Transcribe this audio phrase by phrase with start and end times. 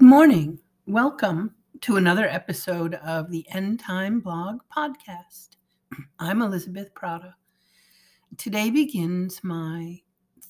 [0.00, 0.58] morning.
[0.86, 5.56] Welcome to another episode of the End Time Blog Podcast.
[6.18, 7.34] I'm Elizabeth Prata.
[8.38, 10.00] Today begins my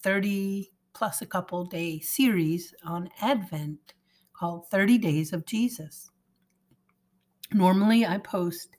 [0.02, 3.94] 30 plus a couple day series on Advent
[4.34, 6.12] called 30 Days of Jesus.
[7.52, 8.76] Normally, I post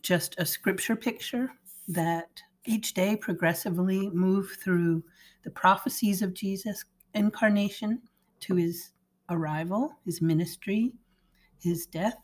[0.00, 1.50] just a scripture picture
[1.88, 5.02] that each day progressively move through
[5.42, 8.00] the prophecies of Jesus' incarnation
[8.42, 8.92] to his
[9.32, 10.92] arrival, his ministry,
[11.58, 12.18] his death,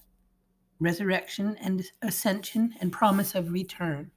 [0.81, 4.11] resurrection, and ascension, and promise of return.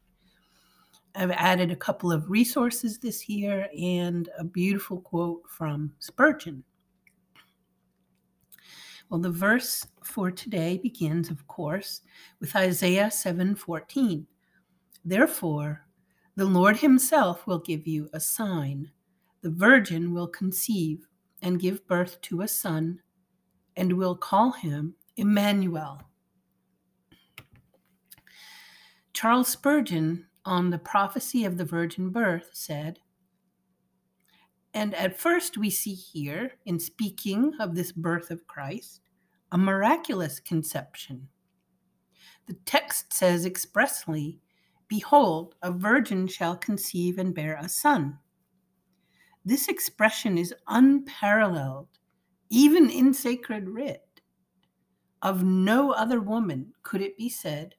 [1.15, 6.63] I've added a couple of resources this year and a beautiful quote from Spurgeon.
[9.09, 12.01] Well, the verse for today begins, of course,
[12.39, 14.25] with Isaiah 7:14.
[15.03, 15.85] Therefore,
[16.35, 18.89] the Lord himself will give you a sign.
[19.41, 21.09] The virgin will conceive
[21.41, 23.01] and give birth to a son,
[23.75, 26.01] and will call him Emmanuel.
[29.13, 32.99] Charles Spurgeon, on the prophecy of the virgin birth, said,
[34.73, 39.01] and at first, we see here, in speaking of this birth of Christ,
[39.51, 41.27] a miraculous conception.
[42.47, 44.39] The text says expressly,
[44.87, 48.19] Behold, a virgin shall conceive and bear a son.
[49.43, 51.87] This expression is unparalleled,
[52.49, 54.21] even in sacred writ.
[55.21, 57.75] Of no other woman could it be said,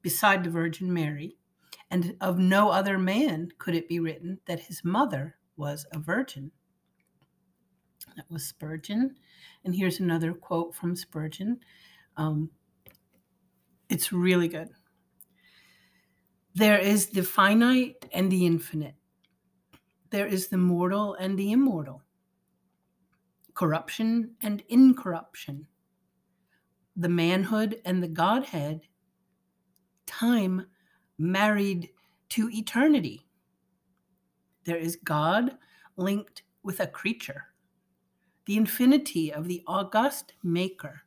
[0.00, 1.36] beside the Virgin Mary,
[1.90, 6.50] and of no other man could it be written that his mother was a virgin.
[8.16, 9.16] That was Spurgeon.
[9.64, 11.60] And here's another quote from Spurgeon.
[12.16, 12.50] Um,
[13.88, 14.70] it's really good.
[16.54, 18.94] There is the finite and the infinite
[20.12, 22.02] there is the mortal and the immortal,
[23.54, 25.66] corruption and incorruption,
[26.94, 28.82] the manhood and the Godhead,
[30.06, 30.66] time
[31.16, 31.88] married
[32.28, 33.26] to eternity.
[34.64, 35.56] There is God
[35.96, 37.46] linked with a creature,
[38.44, 41.00] the infinity of the august Maker,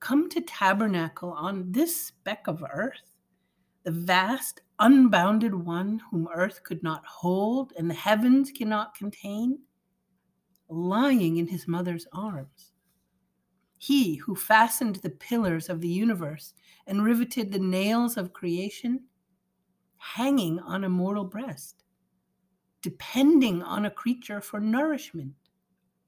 [0.00, 3.14] come to tabernacle on this speck of earth,
[3.84, 9.58] the vast unbounded one whom earth could not hold and the heavens cannot contain,
[10.68, 12.72] lying in his mother's arms.
[13.78, 16.54] He who fastened the pillars of the universe
[16.86, 19.04] and riveted the nails of creation,
[19.98, 21.84] hanging on a mortal breast,
[22.82, 25.34] depending on a creature for nourishment.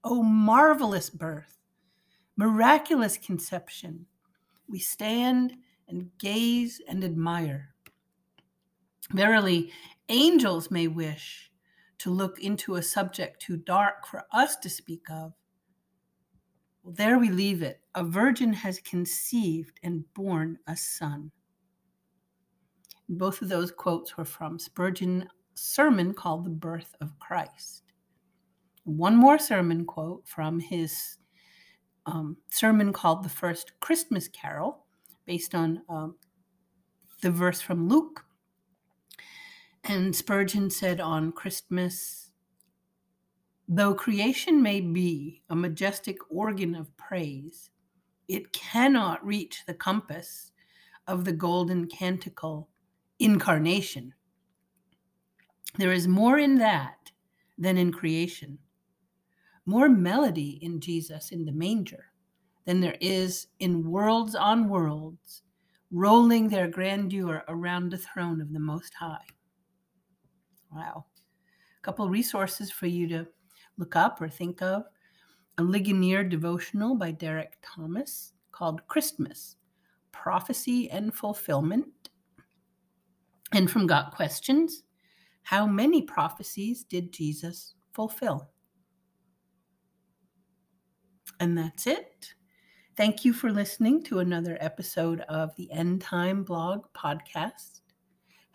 [0.04, 1.58] O oh, marvelous birth,
[2.36, 4.06] miraculous conception!
[4.68, 5.56] We stand
[5.88, 7.75] and gaze and admire.
[9.12, 9.72] Verily,
[10.08, 11.50] angels may wish
[11.98, 15.32] to look into a subject too dark for us to speak of.
[16.82, 17.80] Well, there we leave it.
[17.94, 21.30] A virgin has conceived and born a son.
[23.08, 25.24] Both of those quotes were from Spurgeon's
[25.54, 27.82] sermon called The Birth of Christ.
[28.84, 31.18] One more sermon quote from his
[32.04, 34.84] um, sermon called The First Christmas Carol,
[35.24, 36.16] based on um,
[37.22, 38.25] the verse from Luke
[39.88, 42.30] and Spurgeon said on Christmas,
[43.68, 47.70] though creation may be a majestic organ of praise,
[48.26, 50.50] it cannot reach the compass
[51.06, 52.68] of the golden canticle
[53.20, 54.12] incarnation.
[55.78, 57.12] There is more in that
[57.56, 58.58] than in creation,
[59.66, 62.06] more melody in Jesus in the manger
[62.64, 65.42] than there is in worlds on worlds
[65.92, 69.24] rolling their grandeur around the throne of the Most High.
[70.72, 71.06] Wow.
[71.78, 73.26] A couple resources for you to
[73.78, 74.84] look up or think of.
[75.58, 79.56] A Ligonier devotional by Derek Thomas called Christmas
[80.12, 82.10] Prophecy and Fulfillment.
[83.52, 84.82] And from Got Questions
[85.42, 88.50] How many prophecies did Jesus fulfill?
[91.40, 92.34] And that's it.
[92.96, 97.80] Thank you for listening to another episode of the End Time Blog podcast.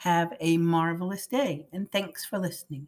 [0.01, 2.87] Have a marvelous day, and thanks for listening.